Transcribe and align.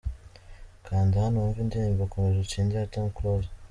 Kanda 0.85 1.15
hano 1.23 1.35
wumve 1.37 1.59
indirimbo 1.61 2.03
Komeza 2.11 2.37
Utsinde 2.43 2.73
ya 2.75 2.91
tom 2.93 3.07
close. 3.15 3.49